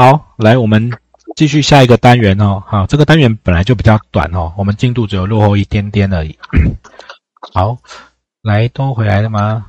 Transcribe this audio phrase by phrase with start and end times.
[0.00, 0.92] 好，来我们
[1.34, 2.62] 继续下一个单元哦。
[2.68, 6.38] 好，这个单元本来就比较短哦，我们进度只有落后一点点而已。
[7.52, 7.76] 好，
[8.42, 9.66] 来都回来了吗？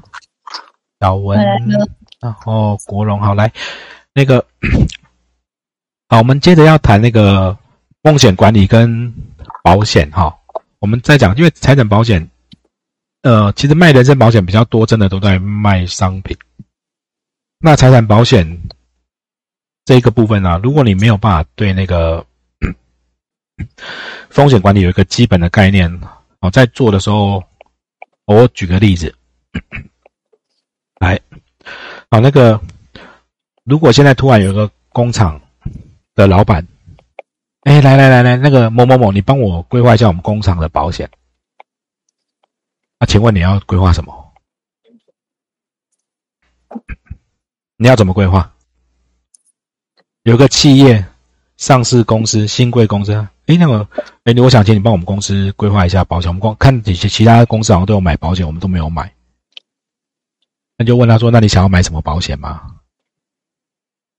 [0.99, 1.39] 小文，
[2.21, 3.51] 然后国荣，好来
[4.13, 4.45] 那个，
[6.09, 7.57] 好，我们接着要谈那个
[8.03, 9.11] 风险管理跟
[9.63, 10.37] 保险哈。
[10.77, 12.29] 我们再讲，因为财产保险，
[13.23, 16.37] 呃，其实卖人身保险比较多，真的都在卖商品。
[17.57, 18.61] 那财产保险
[19.89, 22.23] 这个部分呢，如果你没有办法对那个
[24.29, 25.99] 风险管理有一个基本的概念，
[26.41, 27.43] 哦，在做的时候，
[28.25, 29.15] 我举个例子，
[30.99, 31.19] 来，
[32.11, 32.61] 好，那个
[33.63, 35.41] 如果现在突然有一个工厂
[36.13, 36.67] 的老板。
[37.63, 41.09] 哎，来来来来，那个某某某，你帮我规划一下我们工厂的保险。
[42.99, 44.33] 那请问你要规划什么？
[47.77, 48.53] 你要怎么规划？
[50.23, 51.03] 有个企业
[51.57, 53.13] 上市公司、新贵公司，
[53.47, 53.87] 哎，那个，
[54.23, 56.29] 哎，我想请你帮我们公司规划一下保险。
[56.29, 59.11] 我们光看其其他公司好像都有买保险，我们都没有买。
[60.77, 62.61] 那就问他说：“那你想要买什么保险吗？”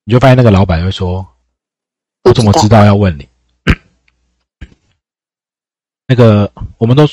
[0.05, 1.27] 你就发现那个老板会说
[2.25, 3.27] ：“我怎么知道要问你？”
[6.07, 7.07] 那个，我们都，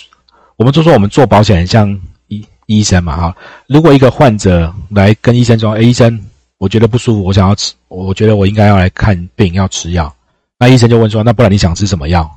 [0.58, 1.90] 我们都说我们做保险很像
[2.28, 3.38] 医医生嘛，哈。
[3.68, 6.20] 如果一个患者来跟医生说：“哎，医生，
[6.58, 10.14] 我觉得不舒服，我想要吃，我觉得我应该要来看病，要吃药。”
[10.60, 12.30] 那医生就问说：“那不然你想吃什么药？”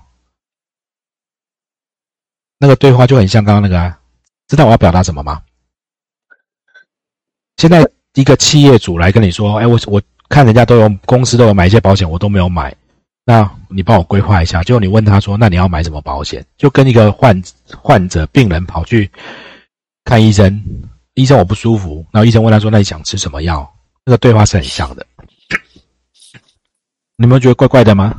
[2.59, 3.99] 那个对话就很像刚刚那个，啊
[4.47, 5.41] 知道我要表达什么吗？
[7.57, 12.75] 现在一个企业主来跟你说：“哎，我我看人家都有公司都有买一些保险，我都没有买。”
[13.25, 17.43] 那你帮我规划一下，就你问他说：“那你要买什么保险？”就跟一个患
[17.81, 19.11] 患者病人跑去
[20.05, 20.62] 看医生，
[21.15, 23.67] 医生我不舒服，然后医生问他说：“那你想吃什么药？”
[24.05, 25.06] 那个对话是很像的，
[27.17, 28.15] 你们觉得怪怪的吗？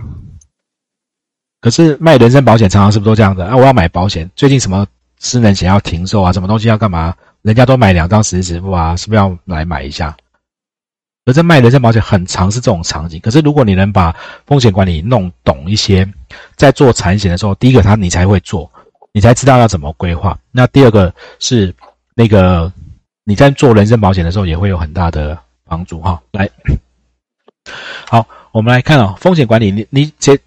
[1.60, 3.56] 可是卖人身保险常常是不是都这样的啊？
[3.56, 4.86] 我要买保险，最近什么
[5.20, 6.34] 私人险要停售啊？
[6.34, 7.16] 什么东西要干嘛？
[7.44, 10.16] 人家都买两张实时支付啊，是不是要来买一下？
[11.26, 14.16] 而在卖人身保险很常是这种场景，可是如果你能把
[14.48, 16.08] 风险管理弄懂一些，
[16.56, 18.72] 在做产险的时候，第一个他你才会做，
[19.12, 20.38] 你才知道要怎么规划。
[20.52, 21.72] 那第二个是
[22.16, 22.74] 那个
[23.24, 25.38] 你在做人身保险的时候也会有很大的
[25.72, 26.22] 帮助哈。
[26.34, 26.50] 来，
[28.06, 30.38] 好，我们来看哦，风险管理，你你先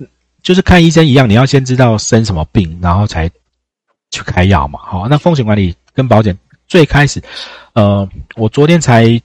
[0.43, 3.27] 就是看医生一样，你要先知道生什么病，然后才
[4.11, 4.79] 去开药嘛。
[4.83, 6.37] 好，那风险管理跟保险
[6.69, 7.23] 最开始，
[7.73, 9.19] 呃，我昨天才。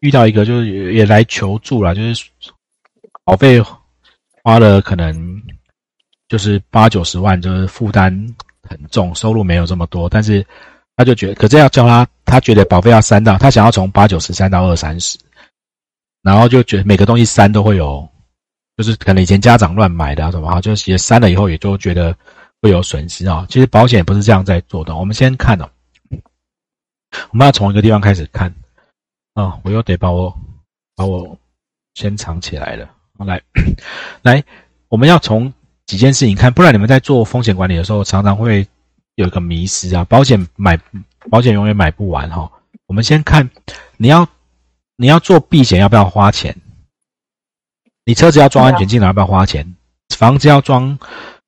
[0.00, 2.26] 遇到一个就是也来求助了，就是
[3.24, 3.58] 保费
[4.42, 5.42] 花了可能
[6.28, 8.12] 就是八九十万，就是负担
[8.68, 10.46] 很重，收入没有这么多，但是
[10.94, 15.18] 他就觉得，可是要教他，他觉得保费要删到，他想要从八九十三到二三十，
[16.24, 18.08] 然后就觉得每个东西删都会有，
[18.76, 22.16] 就是可能以前家长乱买的啊什么啊，就是也删了以后也就觉得
[22.60, 23.46] 会有损失啊。
[23.48, 25.68] 其实保险不是这样在做的，我们先看哦，
[27.30, 28.52] 我们要从一个地方开始看。
[29.34, 30.32] 啊，我又得把我
[30.94, 31.36] 把我
[31.94, 32.88] 先藏起来了。
[33.18, 33.42] 来，
[34.22, 34.44] 来，
[34.88, 35.52] 我们要从
[35.86, 38.64] 几件事情看，不然你们在做风险管理的时候，常常会
[39.16, 40.04] 有一个迷失啊。
[40.04, 40.78] 保险买
[41.28, 42.48] 保险永远买不完哈。
[42.86, 43.50] 我们先看，
[43.96, 44.24] 你要
[44.96, 46.54] 你要做避险要不要花钱？
[48.04, 49.74] 你车子要装安全镜要不要花钱？
[50.16, 50.98] 房子要装。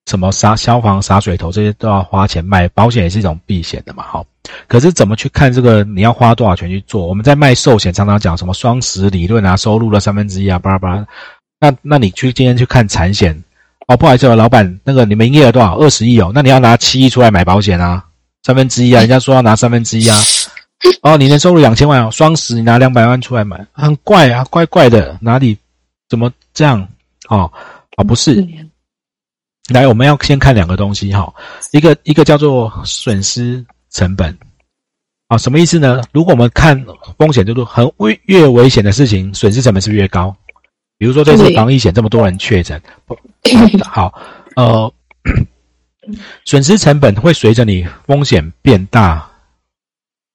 [0.09, 4.25] 什么杀消防洒水头这些都要花钱买保险也是一种避险的嘛，好，
[4.69, 5.83] 可是怎么去看这个？
[5.83, 7.05] 你要花多少钱去做？
[7.09, 11.05] 我们在卖寿险，常常讲什么双十理论啊，收入的三分之一啊，巴拉巴拉。
[11.59, 13.43] 那那你去今天去看产险，
[13.89, 15.77] 哦，不好意思，老板，那个你们营业额多少？
[15.77, 18.05] 二十亿哦，那你要拿七亿出来买保险啊，
[18.45, 20.17] 三分之一啊，人家说要拿三分之一啊。
[21.03, 25.57] 哦，你年收入两千万哦，双十你拿两百万出来买，很怪啊，怪怪的，哪里
[26.09, 26.87] 怎么这样？
[27.29, 27.51] 哦，
[27.97, 28.47] 哦，不是。
[29.69, 31.33] 来，我们要先看两个东西哈，
[31.73, 34.37] 一个一个叫做损失成本，
[35.27, 36.01] 啊，什么意思呢？
[36.13, 36.81] 如果我们看
[37.19, 40.35] 风险，就是很危越危险的事情，损失成本是越高。
[40.99, 42.81] 比如说这次防疫险这么多人确诊，
[43.85, 44.15] 好，
[44.55, 44.93] 呃，
[46.47, 49.29] 损失成本会随着你风险变大，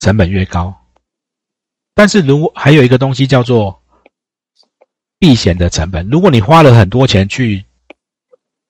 [0.02, 0.76] 成本越高。
[1.96, 3.82] 但是如果还有一个东西叫做
[5.18, 7.64] 避险的成本，如果你花了很多钱去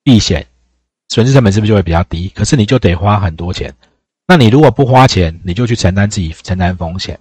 [0.04, 0.46] 避险。
[1.08, 2.30] 损失成本是不是就会比较低？
[2.30, 3.74] 可是你就得花很多钱。
[4.26, 7.20] 那你如果不花钱，你就去承担自己承担风险。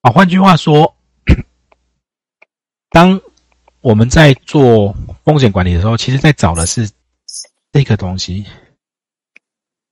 [0.00, 0.96] 啊，换句话说，
[2.90, 3.20] 当
[3.78, 4.92] 我们在做
[5.24, 6.90] 风险管理的时候，其实在找的是
[7.70, 8.44] 这个东西，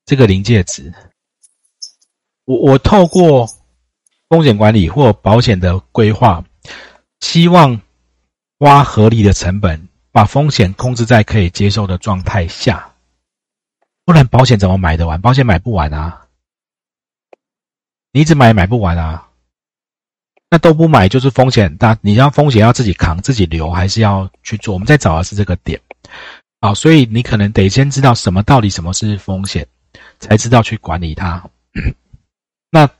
[0.04, 0.92] 这个临界值。
[2.44, 3.48] 我我透过
[4.28, 6.44] 风险管理或保险的规划，
[7.20, 7.80] 希望
[8.58, 12.88] 花合理的成本，把风险控制在可以接受的状态下。
[14.04, 15.20] 不然保险怎么买得完？
[15.20, 16.26] 保险买不完啊！
[18.12, 19.28] 你一直买买不完啊！
[20.50, 21.96] 那都不买就是风险大。
[22.02, 24.74] 你要风险要自己扛自己留，还是要去做？
[24.74, 25.80] 我们在找的是这个点。
[26.60, 29.66] 好，所以你可能得先知道什么到底什么是风险，
[30.18, 31.42] 才知道去管理它。
[32.72, 32.90] 那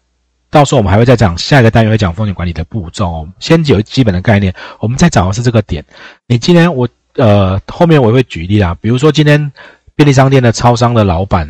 [0.51, 3.29] 到时候我们还会再讲下一个单元会讲风险管理的步骤哦。
[3.41, 5.85] 先有基本的概念，我们再讲的是这个点。
[6.29, 9.51] 你今天我呃后面我会举例啊，比如说今天。
[9.95, 11.47] 便利商店的超商的老板，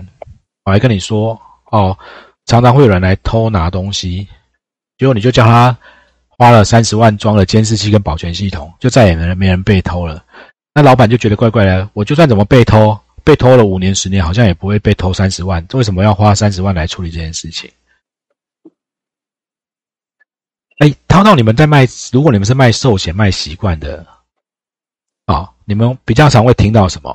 [0.64, 1.40] 我还跟你说
[1.70, 1.96] 哦，
[2.44, 4.26] 常常会有人来偷拿东西，
[4.98, 5.74] 结果你就叫他
[6.28, 10.24] 花了三十万装了监视器跟保全系统，就再也没人没人被偷了。
[10.74, 17.70] 那老板就觉得怪怪的，我就算怎么被偷，被偷了五年十年，好像也不会被偷三十万，为什么要花三十万来处理这件事情？
[20.78, 24.04] 哎，涛涛，你们在卖，如果你们是卖寿险卖习惯的，
[25.26, 27.10] 啊，你们比较常会听到什么？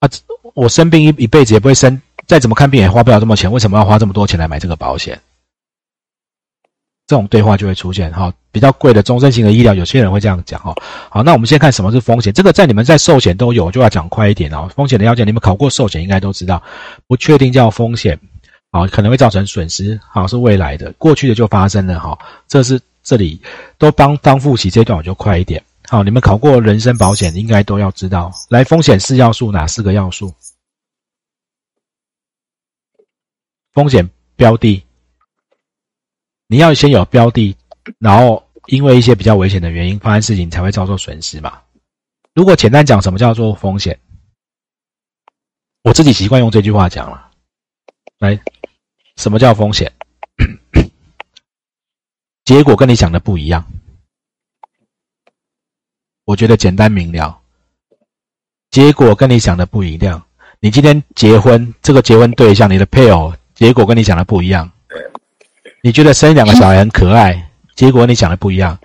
[0.00, 0.08] 啊，
[0.54, 5.20] 我生病一一辈子也不会生，再怎么看病也花不了这么钱，为什么要花这么多钱来买这个保险？
[7.06, 8.32] 这种对话就会出现哈。
[8.52, 10.74] 比较贵的终身型的医疗，有些人会这样讲哈。
[11.10, 14.70] 好，那我们先看什么是风险，这个在你们在寿险都有，就要讲快一点哦。
[14.74, 16.62] 风险的要件，你们考过寿险应该都知道，
[17.06, 18.18] 不确定叫风险，
[18.72, 22.18] 好，可能会造成损失，好是未来的，过去的就发生了哈。
[22.48, 23.38] 这是这里
[23.76, 25.62] 都帮当复习这段，我就快一点。
[25.88, 28.32] 好，你们考过人身保险，应该都要知道。
[28.48, 30.34] 来，风险四要素哪四个要素？
[33.74, 34.82] 风险标的，
[36.46, 37.54] 你要先有标的，
[37.98, 41.60] 然后因为一些比较危险的原因发生事情，才会遭受损失嘛。
[42.34, 44.00] 如果简单讲，什么叫做风险？
[45.82, 47.28] 我自己习惯用这句话讲了。
[48.18, 48.40] 来，
[49.22, 49.92] 什么叫风险？
[52.44, 53.64] 结果跟你想的不一样。
[56.24, 57.38] 我觉得简单明了，
[58.72, 60.20] 结果跟你想的不一样。
[60.58, 64.68] 你今天结婚，这个结婚对象，你的配偶，结果跟你想的不一样。
[65.84, 68.76] 你觉得生两个小孩很可爱，结果你想的不一样。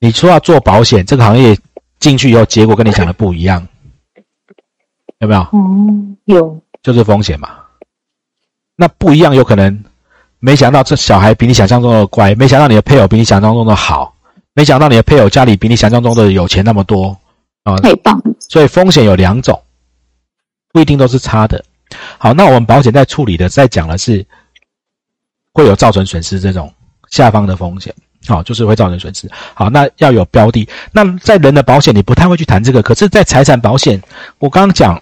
[0.00, 1.58] 你说要做保险这个行业
[1.98, 3.66] 进去以后，结果跟你想的不一样，
[5.20, 5.48] 有没有？
[5.54, 7.64] 嗯，有，就是风险嘛。
[8.80, 9.84] 那不一样，有可能
[10.38, 14.14] 没想到这小孩比你想象中的乖，没想到你的配偶比你想象中的好。
[14.54, 17.16] 没想到你的配偶家里比你想象中的有钱那么多
[17.62, 17.76] 啊！
[17.78, 18.20] 太棒！
[18.40, 19.60] 所以风险有两种，
[20.72, 21.64] 不一定都是差的。
[22.18, 24.26] 好，那我们保险在处理的，在讲的是
[25.52, 26.72] 会有造成损失这种
[27.08, 27.94] 下方的风险。
[28.26, 29.30] 好，就是会造成损失。
[29.54, 30.68] 好，那要有标的。
[30.90, 32.82] 那在人的保险，你不太会去谈这个。
[32.82, 34.02] 可是，在财产保险，
[34.38, 35.00] 我刚刚讲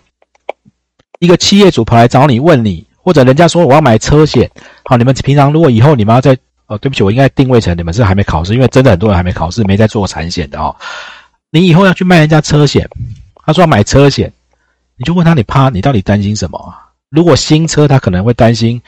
[1.18, 4.50] 一个企业主跑来找你问你，或者人家说我要买车险。
[4.82, 6.36] 好，你们平常如果以后你们要在
[6.66, 10.74] 哦，对不起，我应该定位成你们是还没考试，因为真的很多人还没考试，没在做产险的哦。
[11.52, 12.84] 你以后要去卖人家车险，
[13.44, 14.32] 他说要买车险，
[14.96, 16.74] 你就问他，你怕你到底担心什么？
[17.08, 18.82] 如果新车，他可能会担心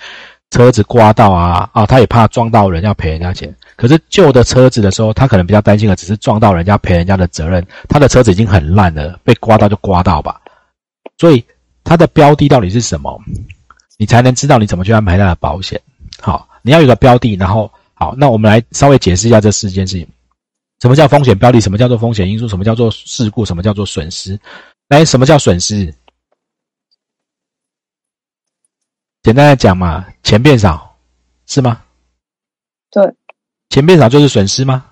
[0.51, 3.55] 车子刮到啊啊，他也怕撞到人要赔人家钱。
[3.77, 10.41] 可是旧的车子的时候，他可能比较担心的只是撞到人家赔人家的责任，他的车子已经很烂了，被刮到就刮到吧。
[11.19, 11.45] 所以
[11.85, 13.17] 他的标的到底是什么？
[13.99, 15.79] 你才能知道你怎么去安排他的保险。
[16.21, 16.49] 好。
[16.63, 20.07] 你要有个标的，然后好，那我们来稍微解释一下这四件事情：
[20.81, 21.61] 什么叫风险标的？
[21.61, 22.47] 什么叫做风险因素？
[22.47, 23.43] 什么叫做事故？
[23.45, 24.39] 什么叫做损失？
[24.89, 25.95] 来，什么叫损失？
[29.23, 30.95] 简单的讲嘛，钱变少，
[31.47, 31.81] 是吗？
[32.91, 33.15] 对，
[33.71, 34.85] 钱变少就是损失吗？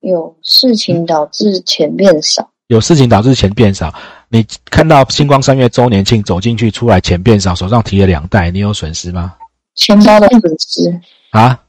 [0.00, 3.94] 有事情导致钱变少，有事情导致钱变少。
[4.32, 9.34] 你看到星光三月周年庆走进去，出来钱变少，手上提了两袋，你有损失吗？
[9.74, 11.60] 钱包的损失啊，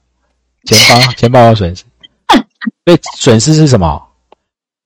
[0.65, 1.83] 钱包 钱包有损失，
[2.85, 4.07] 所以损失是什么？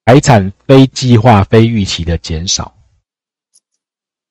[0.05, 2.73] 财产非计划、非预期的减少。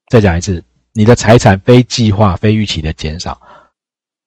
[0.09, 3.39] 再讲一次，你的财产非计划、非预期的减少。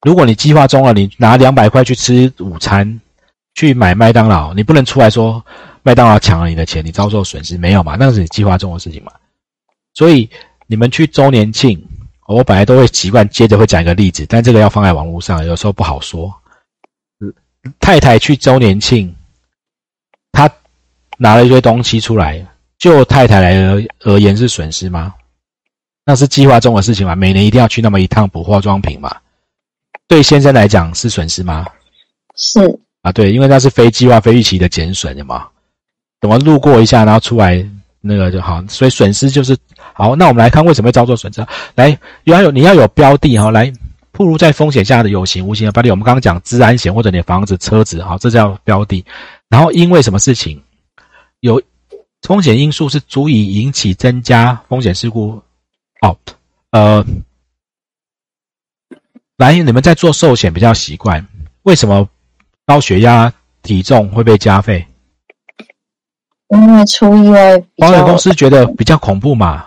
[0.01, 3.01] 如果你计划中了，你拿两百块去吃午餐，
[3.55, 5.43] 去买麦当劳，你不能出来说
[5.87, 7.95] 麦当劳抢了你的钱，你遭受损失没有嘛？
[7.97, 9.13] 那是你计划中的事情嘛？
[9.93, 10.29] 所以
[10.65, 11.81] 你们去周年庆。
[12.27, 16.29] 我本来都会习惯接着会讲一个例子，但这个要放在网络上，有时候不好说。
[17.79, 19.15] 太太去周年庆，
[20.33, 20.51] 她
[21.17, 22.45] 拿了一堆东西出来，
[22.77, 25.15] 就太太来而而言是损失吗？
[26.03, 27.15] 那是计划中的事情嘛？
[27.15, 29.15] 每年一定要去那么一趟补化妆品嘛？
[30.05, 31.65] 对先生来讲是损失吗？
[32.35, 32.59] 是
[33.03, 35.47] 啊，对，因为那是非计划、非预期的减损，有吗？
[36.21, 37.67] 怎么路过一下，然后出来？
[37.99, 39.57] 那个就好，所以损失就是
[39.91, 40.15] 好。
[40.15, 41.45] 那我们来看为什么会遭受损失。
[41.75, 43.73] 来，要有你要有标的哈，来
[44.11, 45.89] 铺露在风险下的有形无形的标的。
[45.89, 49.03] 我们刚刚讲治安险或者你的房子、车子，好，这叫标的。
[49.49, 50.61] 然后因为什么事情
[51.41, 51.61] 有
[52.21, 55.41] 风险因素是足以引起增加风险事故。
[56.01, 56.15] 哦，
[56.71, 57.05] 呃，
[59.37, 61.27] 来，你们在做寿险比较习惯，
[61.63, 62.07] 为什么
[62.65, 63.33] 高血压、
[63.63, 64.85] 体重会被加费？
[66.49, 69.65] 因为出意外，保险公司觉得比较恐怖嘛。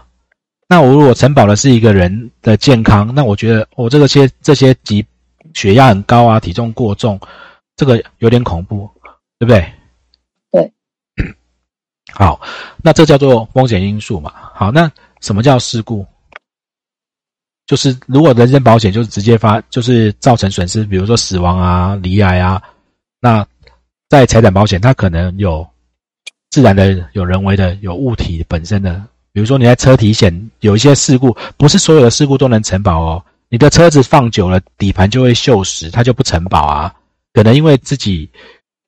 [0.68, 5.04] 那我如果承保的是一个人的健康，那我觉得我这个些这些疾
[5.52, 7.20] 血压很高啊，体重过重，
[7.76, 8.88] 这个有点恐怖，
[9.38, 9.72] 对不对？
[10.52, 10.72] 对。
[12.14, 12.40] 好，
[12.82, 14.32] 那这叫做风险因素嘛。
[14.54, 16.06] 好，那什么叫事故？
[17.66, 22.62] 就是如果人身保险就是直接发，就是造成损失，比如说死亡啊、离癌啊。
[23.20, 23.46] 那
[24.08, 25.64] 在财产保险，它可能有
[26.50, 29.02] 自然的、有人为的、有物体本身的。
[29.32, 33.24] 比如说你在车体险有一些事故，不是所有的事故都能承保哦。
[33.48, 36.92] 你的车子放久了，底盘就会锈蚀，它就不承保啊。
[37.32, 38.28] 可能因为自己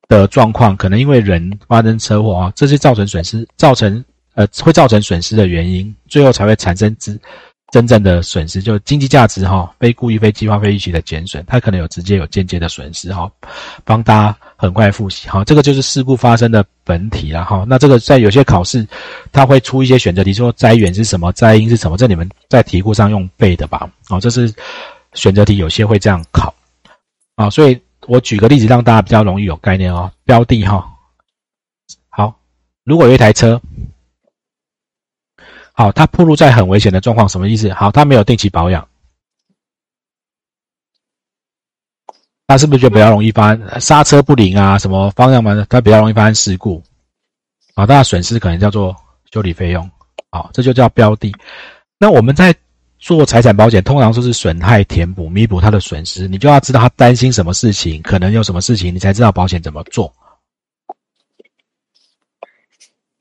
[0.09, 4.05] 的状况，可能因为人发生车祸啊，这是造成损失，造成
[4.35, 7.19] 呃会造成损失的原因，最后才会产生之。
[7.71, 13.31] 真正的损失就经济价值哈，非故意、非计划、非预期的减损，它可能有直接有间接的损失哈。
[13.83, 17.65] 帮大家很快复习哈，这个就是事故发生的本体了哈。
[17.67, 18.87] 那这个在有些考试，
[19.33, 23.91] 它会出一些选择题，说灾源是什么，灾因是什么，这你们在题库上用背的吧？
[24.09, 24.55] 哦，这是
[25.15, 26.55] 选择题，有些会这样考
[27.35, 27.51] 啊。
[27.51, 27.77] 所以
[28.07, 30.09] 我举个例子，让大家比较容易有概念哦。
[30.25, 30.89] 标的哈，
[32.09, 32.33] 好，
[32.85, 33.61] 如果有一台车。
[35.75, 37.73] 好，它暴露在很危险的状况，什么意思？
[37.73, 38.87] 好，它没有定期保养，
[42.47, 44.79] 那是不是就比较容易发刹车不灵啊？
[44.79, 46.83] 什么方向盘它比较容易发生事故？
[47.75, 48.95] 啊，大家损失可能叫做
[49.33, 49.91] 修理费用。
[50.31, 51.33] 好，这就叫标的。
[51.99, 52.55] 那我们在
[52.99, 56.29] 做财产保险，通常说是损害填补、弥补它的损失。
[56.29, 60.13] 你就要知道他担心什么事情，可能有什么事情，你才知道保险怎么做。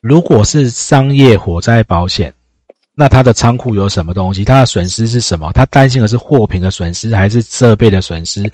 [0.02, 2.34] 如果是商业火灾保险。
[3.02, 4.46] 那他的仓库有什么东西？
[4.46, 5.52] 他的损失是什么？
[5.54, 8.48] 他担心的是货品的损失还是设备的损失？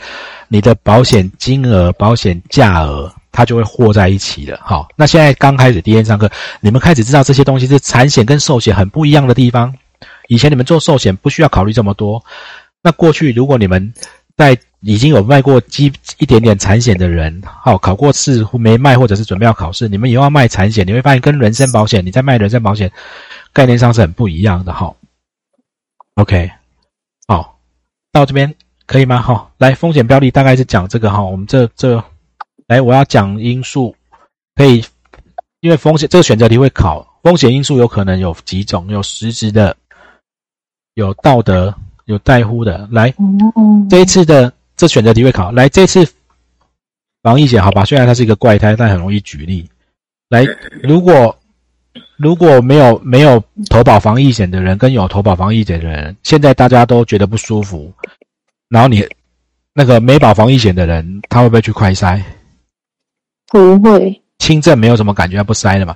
[0.48, 4.58] 你的保险金额、保险价额，它就会和在一起了。
[4.63, 9.75] 好，那现在刚开始第一天上课，你们开始知道这些东西是产险跟寿险很不一样的地方。
[10.30, 12.24] 以前你们做寿险不需要考虑这么多。
[12.82, 13.94] 那过去如果你们
[14.38, 22.89] 在已经有卖过基一点点产险的人，好考过试没卖或者是准备要考试，你们以后要卖产险，你会发现跟人身保险，你在卖人身保险。
[23.58, 24.96] 概念上是很不一样的哈
[26.14, 26.52] ，OK，
[27.28, 27.58] 好，
[28.12, 28.54] 到这边
[28.86, 29.20] 可以吗？
[29.20, 32.04] 好，来风险标的大概是讲这个哈，我们这这，
[32.68, 33.96] 来我要讲因素，
[34.54, 34.86] 可以，
[35.62, 39.76] 因为风险这个选择题会考风险因素有可能有几种，有实质的，
[40.94, 41.74] 有道德，
[42.06, 42.88] 有在乎的。
[42.92, 43.12] 来，
[43.90, 46.08] 这一次的这选择题会考，来这次
[47.24, 49.68] 防疫险好吧，虽然它是一个怪胎，但很容易举例。
[50.30, 50.46] 来，
[50.84, 51.36] 如果。
[52.17, 57.93] 如果没有没有投保防疫险的人，跟有投保防疫险的人，现在大家都觉得不舒服。
[58.69, 59.07] 然后你
[59.74, 62.21] 那个没保防疫险的人，他会不会去快筛？
[63.50, 65.95] 不会，轻症没有什么感觉，他不筛了嘛。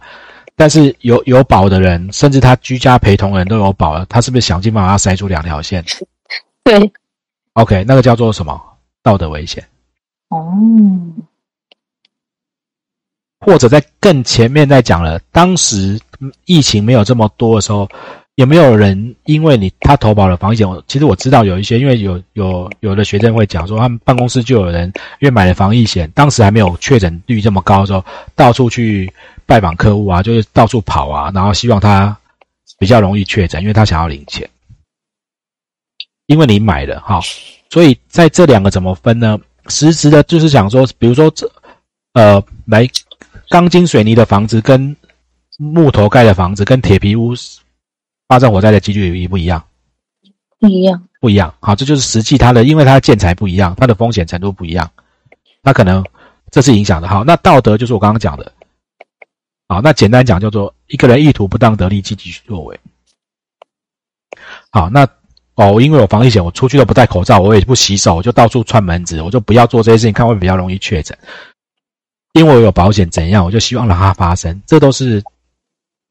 [0.55, 5.83] 但是有有保的人，甚至他居家陪同人都有保了，他是不是想尽办法要筛出两条线？
[6.63, 6.91] 对。
[7.53, 8.61] OK，那个叫做什么？
[9.01, 9.63] 道德危险。
[10.29, 10.53] 哦。
[13.43, 16.00] 或者在更前面再讲了，当时
[16.45, 17.89] 疫情没有这么多的时候，
[18.36, 20.67] 有没有人因为你他投保了防疫险？
[20.88, 24.86] 其实我知道有一些，因为有有有的学生会讲说，他们办公室就有人
[25.19, 28.05] 因为买了防疫险，当时还没有确诊率这么高的时候，
[28.36, 29.12] 到处去
[29.48, 32.15] 拜访客户啊，就是到处跑啊，然后希望他
[32.77, 34.48] 比较容易确诊，因为他想要领钱。
[36.27, 37.19] 因为你买了哈，
[37.71, 39.39] 所以在这两个怎么分呢？
[39.67, 41.51] 实质的就是想说，比如说这
[42.13, 42.88] 呃来。
[43.51, 44.96] 钢筋水泥的房子跟
[45.58, 47.34] 木头盖的房子跟铁皮屋
[48.29, 49.62] 发生火灾的几率一不一样？
[50.58, 51.53] 不一样，不一样。
[51.60, 54.89] 好，这就是实际它的，因为它的建材不一样，它的风险程度不一样，
[55.62, 56.01] 那可能
[56.50, 57.10] 这是影响的。
[57.10, 58.50] 好，那道德就是我刚刚讲的。
[59.67, 62.79] 好，那简单讲叫做一个人意图不当得利，积极作为。
[64.72, 65.05] 好，那
[65.55, 71.17] 哦，因为我防疫险，我出去都不戴口罩，我也不洗手，我就到处串门子，我就不要做这些事情，看会比较容易确诊。
[72.33, 75.21] 因为我有保险，怎样我就希望让它发生，这都是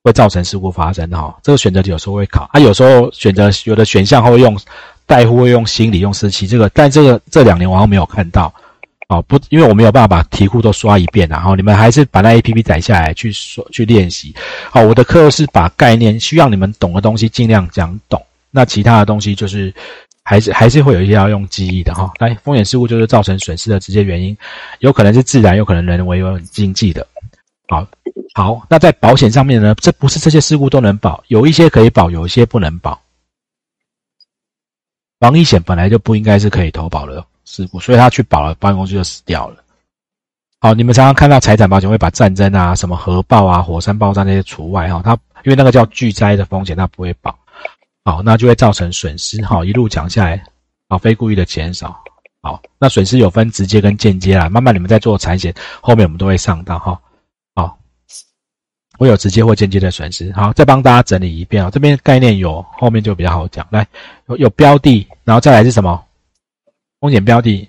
[0.05, 1.35] 会造成事故发生的哈。
[1.43, 4.59] 这个选择题有时候会考，啊，有时候选择有的选项会用
[5.07, 6.47] 代护，会用心理，用湿气。
[6.47, 8.53] 这个，但这个这两年我好像没有看到，
[9.09, 14.35] 哦，不，因为我没有办法把题库都刷一遍，然后你们还是把那 A P P 载下来去说去练习。
[14.71, 19.73] 好，我的课是把概念需要你们懂的东西尽量讲懂，那其他的东西就是。
[20.31, 22.13] 还是还是会有一些要用记忆的哈。
[22.21, 24.37] 来，风险事故就是造成损失的直接原因，
[24.79, 27.05] 有可能是自然，有可能人为，有经济的。
[27.67, 27.85] 好，
[28.33, 32.97] 好，那在保险上面呢，这不是这些事故都能保，有一些可以保，有一些不能保。
[35.19, 39.57] 防疫险本来就不应该是可以投保的事故，所以他去保了，保险公司就死掉了。
[40.61, 47.37] 好，你们常常看到财产保险会把战争啊、什么核爆啊、火山爆炸那些除外哈，它因为那个叫巨灾的风险，它不会保。
[48.05, 49.45] 好，那就会造成损失。
[49.45, 50.43] 好，一路讲下来，
[50.89, 52.03] 好，非故意的减少。
[52.43, 54.49] 好，那损失有分直接跟间接啦。
[54.49, 56.99] 慢慢你们在做产险，后面我们都会上到哈。
[57.55, 57.79] 好，
[58.99, 60.33] 会有直接或间接的损失。
[60.33, 63.67] 好，再帮大家整理一遍啊，这边概念有，后面就比较好讲。
[63.71, 63.87] 来，
[64.29, 66.03] 有有标的，然后再来是什么？
[67.01, 67.69] 风险标的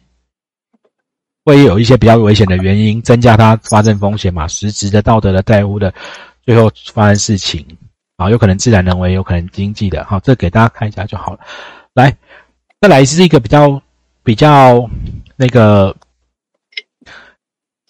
[1.43, 4.47] 会有一些比较危险的原因，增加它发生风险嘛？
[4.47, 5.93] 实质的、道德的、债务的，
[6.45, 7.65] 最后发生事情。
[8.21, 11.39] 啊，有可能自然人为，有可能经济的，好，这给大家看一下就好了。
[11.93, 12.15] 来，
[12.79, 13.81] 再来是一个比较
[14.23, 14.89] 比较
[15.35, 15.95] 那个，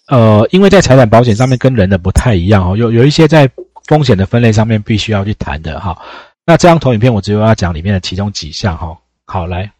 [0.08, 3.48] 呃，因为在财产保险上面跟人的不太一样哦，有有一些在
[3.86, 5.96] 风险的分类上面必须要去谈的哈。
[6.44, 8.98] 那这张投影片我只有要讲里面的其中几项哈。
[9.26, 9.70] 好，来，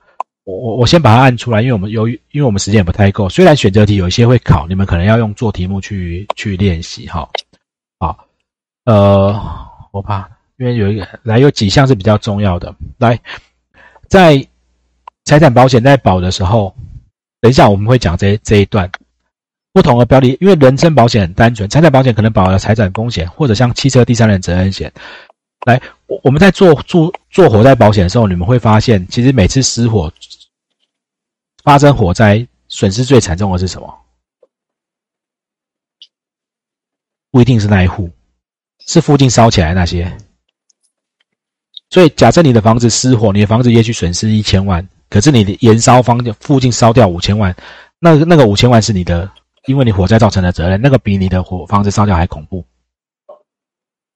[0.44, 7.28] 我我我先把它按出来，因为我们由于因为我们时间也不太够，虽然选择题有一些会考，你们可能要用做题目去去练习哈。
[7.98, 8.26] 好，
[8.84, 9.40] 呃，
[9.90, 10.28] 我怕。
[10.62, 13.18] 因为有一个来有几项是比较重要的，来，
[14.08, 14.46] 在
[15.24, 16.72] 财产保险在保的时候，
[17.40, 18.88] 等一下我们会讲这这一段
[19.72, 24.92] 不同的标的，因为人身保险很单纯，财产保险可能保了财产风险，或者像汽车第三人责任险。
[25.66, 30.12] 来，我我们在做做做火灾保险的时候，你们会发现，其实每次失火
[31.64, 33.98] 发生火灾，损失最惨重的是什么？
[37.32, 38.08] 不一定是那一户，
[38.86, 40.16] 是附近烧起来那些。
[41.92, 47.54] 所以，假设你的房子失火，你的房子也许损失一千万，可是你的燃烧方附近烧掉五千万，
[47.98, 49.30] 那那个五千万是你的，
[49.66, 52.64] 因为你火灾造成的责任，那个比你的火房子烧掉还恐怖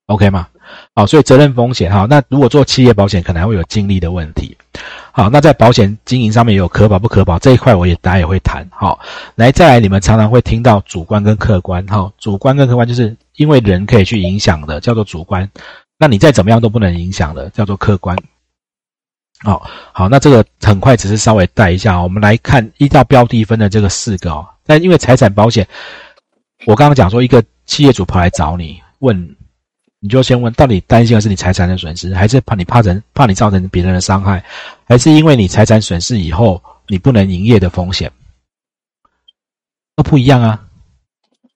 [0.06, 0.48] ，OK 吗？
[0.94, 4.56] 好，所以责任风险哈，那如果做企业保险，可能还会有精力的问题。
[5.12, 8.66] 好，那在保险经营上面也有可保不可保这一块，我也大家也会谈。
[8.72, 8.98] 好，
[9.34, 15.48] 来再来，你们常常会听到主观跟客观，哈，主观跟客观就是因为人可以去影响的，叫做主观。
[15.98, 18.16] 那你再怎么样都不能影响的，叫做客观。
[19.40, 24.46] 好，好，那这个很快只是稍微带一下，我们来看依照标的分的这个四个哦。
[24.64, 25.66] 但因为财产保险，
[26.66, 29.36] 我刚刚讲说，一个企业主跑来找你问，
[30.00, 34.42] 你就先问，到底担心的是你财产的损失，还是怕你怕人怕你造成别人的伤害，
[34.84, 38.10] 还是因为你财产损失以后你不能营业的风险？
[39.94, 40.65] 都不一样啊。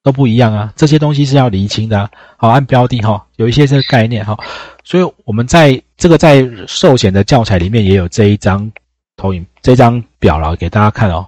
[0.02, 2.10] 都不一样啊，这些东西是要厘清的。
[2.36, 4.38] 好，按标的哈，有一些这个概念哈，
[4.82, 8.70] 所以我们在这个在寿险的教材里面也有这一张
[9.16, 11.26] 投影这张表了，给大家看哦。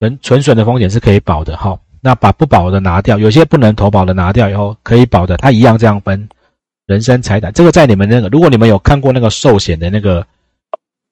[0.00, 6.28] 人纯损的风险是可以保的哈，那把不保的拿掉，有些不能投保的拿掉以后，可以保的，它一样这样分
[6.86, 7.52] 人身财产。
[7.52, 10.26] 这个在你们那个，如果你们有看过那个寿险的那个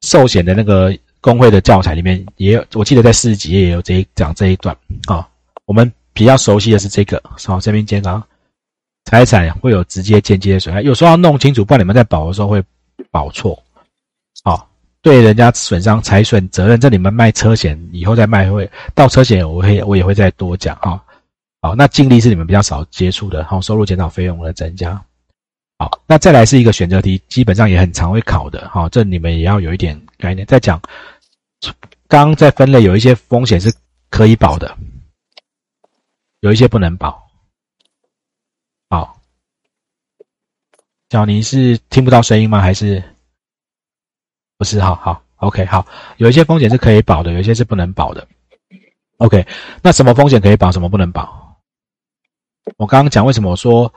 [0.00, 5.28] 寿险的那个工会的教材里面，也有，我记得在四十几页也有这一讲这一段啊，
[5.64, 5.90] 我们。
[6.12, 8.22] 比较熟悉的是这个，好，这边健康
[9.04, 12.62] 财产会有直接、间接损害，有时候要弄清楚，不然你们在保的时候会
[13.10, 13.60] 保错。
[14.44, 14.68] 好，
[15.00, 21.02] 对人家损伤财损责任，这你们卖车险以后再卖会到车险，我会我也会再多讲哈。
[21.60, 25.00] 好，那净利是你们比较少接触的，好，收入减少费用的增加。
[25.78, 30.46] 好，那再来是一个选择题，基本上也很常会考的，好，这你们也要有一点概念。
[30.46, 30.80] 再讲，
[32.08, 33.72] 刚刚在分类有一些风险是
[34.10, 34.76] 可以保的。
[36.42, 37.22] 有一些不能保，
[38.90, 39.16] 好，
[41.08, 42.60] 小尼是听不到声音吗？
[42.60, 43.00] 还是
[44.58, 44.80] 不是？
[44.80, 48.26] 好好，OK，好，有一些风险是可以保的，有一些是不能保的。
[49.18, 49.46] OK，
[49.82, 51.56] 那什么风险可以保，什么不能保？
[52.76, 53.94] 我刚刚讲为什么我说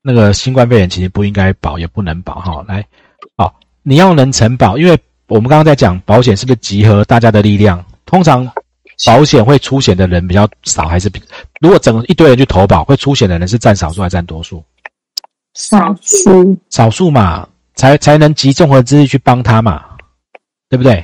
[0.00, 2.38] 那个新冠肺炎其实不应该保，也不能保。
[2.38, 2.86] 哈，来，
[3.36, 7.84] 好，你要能承保，因为我们刚刚在讲保险是不是集合大家的力量？
[8.06, 8.48] 通常。
[9.06, 11.22] 保险会出险的人比较少，还是比
[11.60, 14.62] 如果整一堆人去投保，会出险的人是占少数还是占多数？
[15.54, 19.84] 少数，少数嘛，才才能集综合之力去帮他嘛，
[20.68, 21.02] 对不对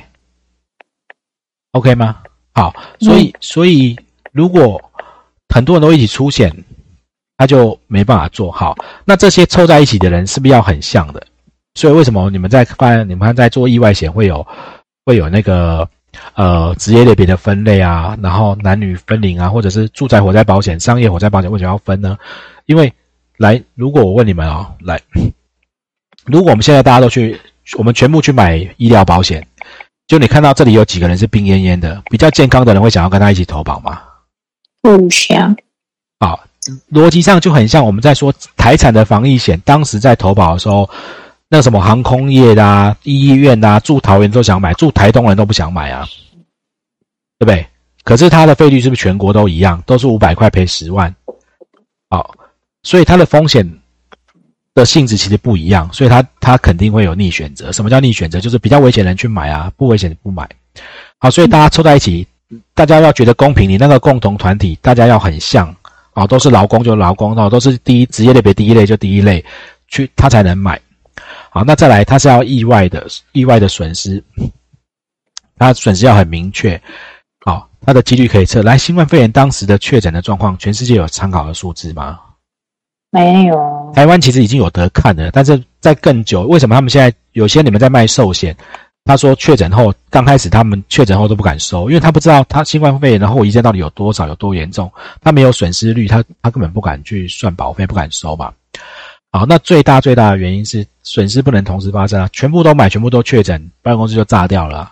[1.71, 2.17] ？OK 吗？
[2.53, 3.97] 好，所以所以
[4.31, 4.79] 如果
[5.53, 6.55] 很多人都一起出险，
[7.37, 8.75] 他就没办法做好。
[9.05, 11.25] 那这些凑在一起的人是不是要很像的？
[11.73, 14.45] 所以为什么你们在翻你们在做意外险会有
[15.03, 15.89] 会有那个？
[16.35, 22.17] 呃，职业类别的分类啊，然后男女分龄啊，或者是住宅火灾保险、商业火灾保险为什么要分呢？
[22.65, 22.93] 因为
[23.37, 24.99] 来，如果我问你们啊，来，
[26.25, 27.39] 如果我们现在大家都去，
[27.77, 29.45] 我们全部去买医疗保险，
[30.07, 34.01] 就你看到这里有几个人是病恹恹的，比较健康的人会想要跟他一起投保吗？
[34.81, 35.55] 不想。
[36.19, 36.39] 好，
[36.91, 40.89] 逻辑上就很像我们在说财产的防疫险，当时在投保的时候，
[41.49, 46.05] 那什么航空业的啊、医院啊、住桃园都想买，住台东人都不想买啊，
[47.39, 47.65] 对不对？
[48.03, 51.13] 可是它的费率是不是全国都一样，都是五百块赔十万？
[52.09, 52.33] 好，
[52.83, 53.69] 所以它的风险
[54.73, 57.71] 的性质其实不一样，所以它它肯定会有逆选择。
[57.71, 58.39] 什么叫逆选择？
[58.39, 60.47] 就是比较危险的人去买啊，不危险的不买。
[61.19, 62.27] 好，所以大家凑在一起。
[62.73, 65.75] 大家要觉得公平，你那个共同团体，大家要很像
[66.13, 69.43] 啊，都是劳工就劳工哦，都是第一职业类别第一类就第一类，
[69.89, 70.79] 去他才能买。
[71.49, 74.23] 好，那再来，他是要意外的意外的损失，
[75.57, 76.79] 他损失要很明确。
[77.45, 78.61] 好，他的几率可以测。
[78.61, 82.19] 来，新冠肺炎当时的确诊的状况，全世界有参考的数字吗？
[83.09, 83.91] 没有。
[83.95, 88.55] 台湾其实已经有得看了，但是在更久，为什么他们现在有些你们在卖寿险？
[89.05, 98.51] 他说确诊后，刚开始他们确诊后都不敢收，因为他不知道他新冠肺炎的后遗症到底有多少、有多严重，他没有损失率，他他根本不敢去算保费，不敢收嘛。
[99.31, 104.91] 好，那最大最大的原因是损失不能同时发生啊，全部都买，全部都确诊，保险公司就炸掉了。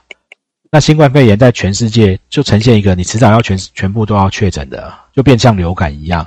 [0.71, 6.25] 那新冠肺炎在全世界就呈现一个，你迟早要全全部都要确诊的，就变像流感一样。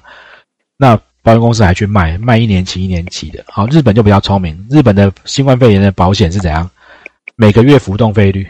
[0.77, 3.42] 那保险公司还去卖，卖一年期一年期的。
[3.48, 6.68] 好，日本就比较聪明，日本的新冠肺炎的保险是怎样？
[7.37, 8.46] 每个月浮动费率，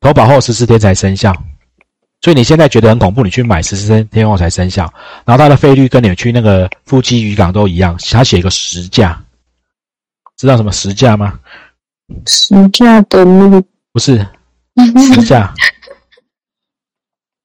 [0.00, 1.34] 投保后十四天才生效，
[2.20, 4.92] 所以你现在觉得很恐怖，你去买十四天后才生效，
[5.24, 9.22] 然后它的费率跟你去那个夫妻渔港都一样，他写一个实价，
[10.40, 11.38] 知道什么实价吗？
[12.26, 14.18] 实价的那个不是
[15.14, 15.54] 实价，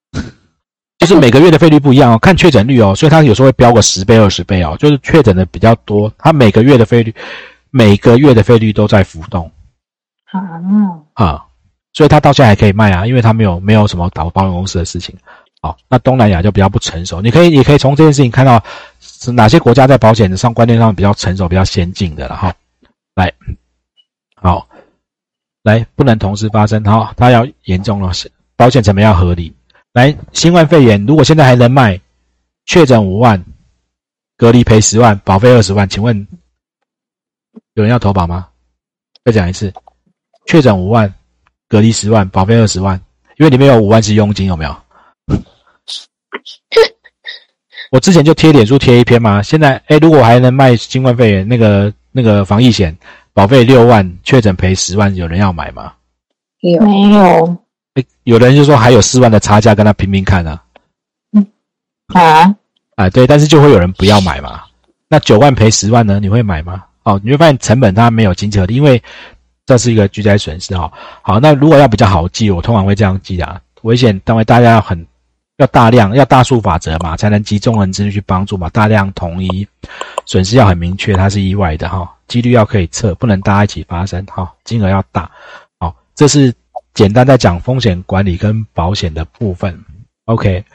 [0.98, 7.14] 就是每个月的费率不一样哦，看确诊率哦，所以它有时候会标个十倍二十倍哦，就是确诊的比较多，它每个月的费率
[7.70, 9.52] 每个月的费率都在浮动。
[10.32, 10.42] 啊
[11.14, 11.46] 啊，
[11.94, 15.16] 所以它到现在还可以卖啊，因为它没有没有什么倒保险公司的事情。
[15.62, 17.22] 好，那东南亚就比较不成熟。
[17.22, 18.64] 你可以你可以从这件事情看到
[19.00, 22.54] 是哪些国家在保险上观念上比较成熟、比较先进的了哈。
[23.16, 23.34] 来，
[24.36, 24.68] 好，
[25.64, 28.12] 来不能同时发生哈，它要严重了，
[28.56, 29.54] 保险成本要合理。
[29.94, 32.00] 来，新冠肺炎如果现在还能卖，
[32.66, 33.44] 确诊五万，
[34.36, 36.28] 隔离赔十万，保费二十万，请问
[37.74, 38.50] 有人要投保吗？
[39.24, 39.74] 再讲一次。
[40.46, 41.12] 确诊五万，
[41.70, 43.00] 隔离十万，保费二十万，
[43.38, 44.76] 因为里面有五万是佣金，有没有？
[47.92, 52.96] 我之前就贴脸书贴一篇嘛，现在哎，如果还能卖新冠肺炎那个那个防疫险，
[53.34, 55.92] 保费六万，确诊赔十万，有人要买吗？
[56.62, 57.58] 有没有？
[57.96, 60.64] 哎，有人就说还有四万的差价，跟他拼拼看啊。
[61.34, 61.46] 嗯
[62.14, 62.56] 啊
[62.96, 64.62] 啊，对，但是就会有人不要买嘛。
[65.10, 66.20] 那九万赔十万呢？
[66.22, 66.86] 你会买吗？
[67.04, 69.04] 哦，你会发现成本它没有经济合理，因为。
[69.68, 70.94] 这是一个巨灾损失哈。
[71.24, 73.60] 好，那如果要比较好记，我通常会这样记啊。
[73.82, 75.04] 危险单位大家要很
[75.58, 78.68] 要大量要大数法则嘛，才能集众人之力去帮助嘛。
[78.70, 79.66] 大量统一，
[80.26, 82.12] 损失要很明确，它是意外的哈。
[82.28, 84.52] 几率要可以测，不能大家一起发生哈。
[84.66, 85.30] 金额要大。
[85.80, 86.54] 好，这是
[86.94, 89.80] 简单在讲风险管理跟保险的部分。
[90.26, 90.66] OK。